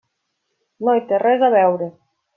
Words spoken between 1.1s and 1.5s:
té res